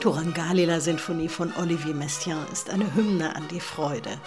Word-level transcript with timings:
Turangalila-Sinfonie 0.00 1.28
von 1.28 1.52
Olivier 1.56 1.94
Messiaen 1.94 2.46
ist 2.52 2.70
eine 2.70 2.94
Hymne 2.94 3.34
an 3.34 3.48
die 3.48 3.60
Freude. 3.60 4.20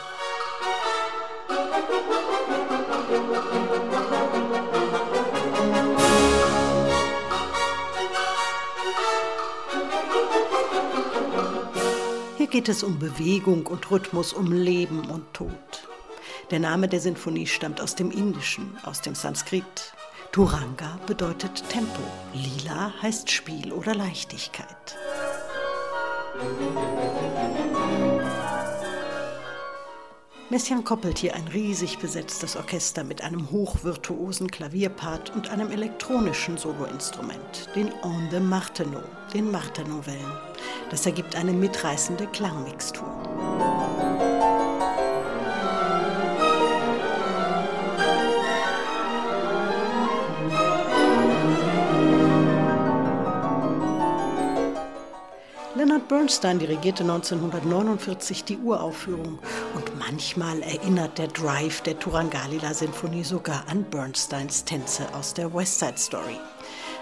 Hier 12.38 12.48
geht 12.48 12.70
es 12.70 12.84
um 12.84 13.00
Bewegung 13.00 13.68
und 13.68 13.90
Rhythmus, 13.92 14.34
um 14.34 14.52
Leben 14.52 15.10
und 15.10 15.34
Tod. 15.34 15.50
Der 16.52 16.60
Name 16.60 16.88
der 16.88 17.00
Sinfonie 17.00 17.46
stammt 17.46 17.80
aus 17.80 17.96
dem 17.96 18.10
Indischen, 18.10 18.76
aus 18.84 19.02
dem 19.02 19.14
Sanskrit. 19.14 19.94
Turanga 20.32 21.00
bedeutet 21.06 21.64
Tempo. 21.70 22.02
Lila 22.34 22.94
heißt 23.02 23.30
Spiel 23.30 23.72
oder 23.72 23.94
Leichtigkeit. 23.94 24.98
Messiaen 30.52 30.84
koppelt 30.84 31.20
hier 31.20 31.36
ein 31.36 31.48
riesig 31.48 32.00
besetztes 32.00 32.56
Orchester 32.56 33.04
mit 33.04 33.22
einem 33.22 33.52
hochvirtuosen 33.52 34.50
Klavierpart 34.50 35.30
und 35.36 35.50
einem 35.52 35.72
elektronischen 35.72 36.58
Soloinstrument, 36.58 37.70
den 37.76 37.92
On 38.02 38.30
de 38.32 38.40
Martenot, 38.40 39.04
den 39.32 39.52
Martenot-Wellen. 39.52 40.34
Das 40.90 41.06
ergibt 41.06 41.36
eine 41.36 41.54
mitreißende 41.54 42.26
Klangmixtur. 42.28 44.09
Bernstein 56.10 56.58
dirigierte 56.58 57.04
1949 57.04 58.44
die 58.44 58.58
Uraufführung 58.58 59.38
und 59.76 60.00
manchmal 60.00 60.60
erinnert 60.64 61.20
der 61.20 61.28
Drive 61.28 61.82
der 61.82 62.00
Turangalila-Sinfonie 62.00 63.24
sogar 63.24 63.64
an 63.68 63.84
Bernsteins 63.84 64.66
Tänze 64.66 65.06
aus 65.14 65.36
der 65.36 65.54
West 65.54 65.78
Side 65.78 66.00
Story. 66.00 66.40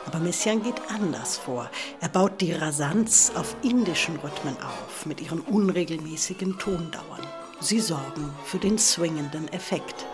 Aber 0.05 0.19
Messiaen 0.19 0.61
geht 0.61 0.81
anders 0.89 1.37
vor. 1.37 1.69
Er 2.01 2.09
baut 2.09 2.41
die 2.41 2.51
Rasanz 2.51 3.31
auf 3.35 3.55
indischen 3.61 4.17
Rhythmen 4.17 4.57
auf, 4.57 5.05
mit 5.05 5.21
ihren 5.21 5.39
unregelmäßigen 5.39 6.59
Tondauern. 6.59 7.25
Sie 7.61 7.79
sorgen 7.79 8.33
für 8.43 8.57
den 8.57 8.77
swingenden 8.77 9.47
Effekt. 9.53 10.05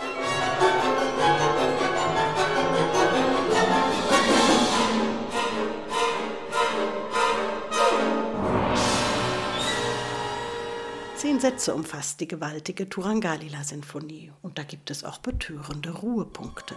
Sätze 11.44 11.76
umfasst 11.76 12.22
die 12.22 12.28
gewaltige 12.30 12.88
Turangalila-Sinfonie 12.88 14.32
und 14.44 14.58
da 14.58 14.64
gibt 14.64 14.90
es 14.90 15.04
auch 15.04 15.18
betörende 15.18 15.90
Ruhepunkte. 15.90 16.74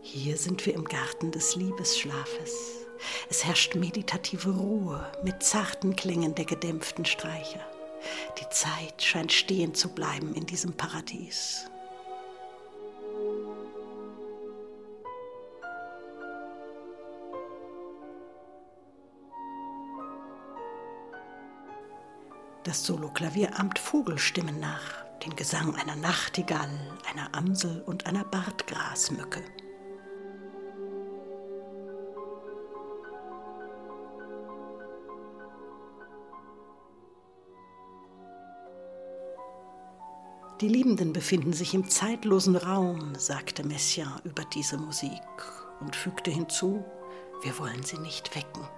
Hier 0.00 0.36
sind 0.36 0.64
wir 0.64 0.74
im 0.74 0.84
Garten 0.84 1.32
des 1.32 1.56
Liebesschlafes. 1.56 2.86
Es 3.28 3.44
herrscht 3.44 3.74
meditative 3.74 4.50
Ruhe 4.50 5.04
mit 5.24 5.42
zarten 5.42 5.96
Klängen 5.96 6.36
der 6.36 6.44
gedämpften 6.44 7.04
Streicher. 7.04 7.66
Die 8.40 8.48
Zeit 8.50 9.02
scheint 9.02 9.32
stehen 9.32 9.74
zu 9.74 9.88
bleiben 9.88 10.36
in 10.36 10.46
diesem 10.46 10.72
Paradies. 10.74 11.68
Das 22.68 22.84
Soloklavier 22.84 23.58
ahmt 23.58 23.78
Vogelstimmen 23.78 24.60
nach, 24.60 25.02
den 25.24 25.34
Gesang 25.34 25.74
einer 25.76 25.96
Nachtigall, 25.96 26.68
einer 27.10 27.34
Amsel 27.34 27.80
und 27.86 28.04
einer 28.04 28.24
Bartgrasmücke. 28.24 29.42
Die 40.60 40.68
Liebenden 40.68 41.14
befinden 41.14 41.54
sich 41.54 41.72
im 41.72 41.88
zeitlosen 41.88 42.54
Raum, 42.54 43.14
sagte 43.14 43.64
Messiaen 43.66 44.20
über 44.24 44.44
diese 44.44 44.76
Musik 44.76 45.22
und 45.80 45.96
fügte 45.96 46.30
hinzu, 46.30 46.84
wir 47.42 47.58
wollen 47.58 47.82
sie 47.82 47.98
nicht 47.98 48.36
wecken. 48.36 48.68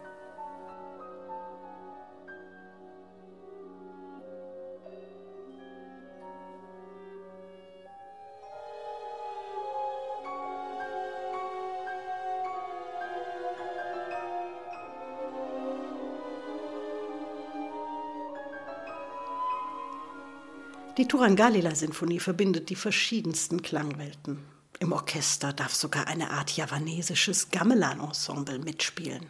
Die 21.00 21.09
Turangalila-Sinfonie 21.09 22.21
verbindet 22.21 22.69
die 22.69 22.77
verschiedensten 22.77 23.62
Klangwelten. 23.62 24.38
Im 24.81 24.93
Orchester 24.93 25.55
darf 25.55 25.72
sogar 25.72 26.09
eine 26.09 26.28
Art 26.31 26.50
javanesisches 26.50 27.50
Gamelan-Ensemble 27.50 28.59
mitspielen. 28.59 29.25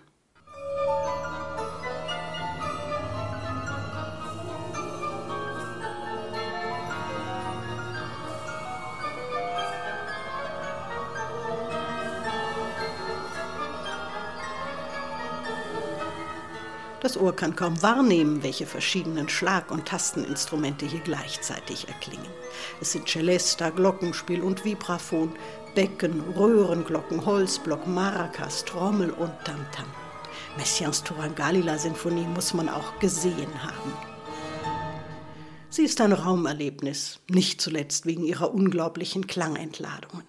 Das 17.01 17.17
Ohr 17.17 17.35
kann 17.35 17.57
kaum 17.57 17.83
wahrnehmen, 17.83 18.43
welche 18.43 18.67
verschiedenen 18.67 19.29
Schlag- 19.31 19.71
und 19.71 19.87
Tasteninstrumente 19.87 20.85
hier 20.85 21.01
gleichzeitig 21.01 21.89
erklingen. 21.89 22.27
Es 22.81 22.93
sind 22.93 23.09
Celesta, 23.09 23.71
Glockenspiel 23.71 24.43
und 24.43 24.67
Vibraphon, 24.67 25.33
Becken, 25.75 26.21
Röhrenglocken, 26.37 27.25
Holzblock, 27.25 27.87
Maracas, 27.87 28.67
Trommel 28.67 29.11
und 29.13 29.33
Tamtam. 29.45 29.87
Messiaens 30.59 31.03
Turangalila-Sinfonie 31.03 32.27
muss 32.35 32.53
man 32.53 32.69
auch 32.69 32.99
gesehen 32.99 33.63
haben. 33.63 33.93
Sie 35.71 35.85
ist 35.85 36.01
ein 36.01 36.13
Raumerlebnis, 36.13 37.21
nicht 37.31 37.61
zuletzt 37.61 38.05
wegen 38.05 38.25
ihrer 38.25 38.53
unglaublichen 38.53 39.27
Klangentladungen. 39.27 40.25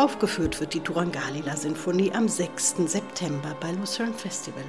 Aufgeführt 0.00 0.58
wird 0.60 0.72
die 0.72 0.80
Turangalila-Sinfonie 0.80 2.10
am 2.12 2.26
6. 2.26 2.76
September 2.86 3.54
bei 3.60 3.70
Lucerne 3.72 4.14
Festival. 4.14 4.64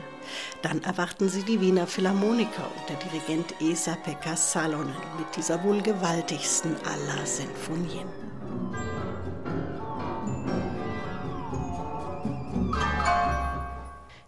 Dann 0.61 0.83
erwarten 0.83 1.29
Sie 1.29 1.41
die 1.43 1.61
Wiener 1.61 1.87
Philharmoniker 1.87 2.69
und 2.77 2.89
der 2.89 2.97
Dirigent 2.97 3.55
Esa-Pekka 3.61 4.35
Salonen 4.35 4.93
mit 5.17 5.33
dieser 5.33 5.63
wohl 5.63 5.81
gewaltigsten 5.81 6.75
aller 6.83 7.25
Sinfonien. 7.25 8.09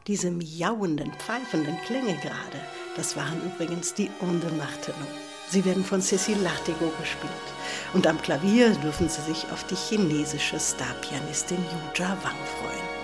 Diese 0.08 0.32
miauenden, 0.32 1.12
pfeifenden 1.16 1.76
Klänge 1.86 2.16
gerade, 2.22 2.62
das 2.96 3.18
waren 3.18 3.42
übrigens 3.44 3.94
die 3.94 4.10
Onde 4.22 4.48
Martenot. 4.54 5.23
Sie 5.54 5.66
werden 5.66 5.86
von 5.86 6.02
Cécile 6.02 6.42
Lartigot 6.42 6.98
gespielt. 7.00 7.32
Und 7.94 8.08
am 8.08 8.20
Klavier 8.20 8.72
dürfen 8.72 9.08
Sie 9.08 9.22
sich 9.22 9.52
auf 9.52 9.64
die 9.66 9.76
chinesische 9.76 10.60
Starpianistin 10.60 11.60
Yu 11.60 11.78
Jia 11.94 12.18
Wang 12.24 12.38
freuen. 12.58 13.03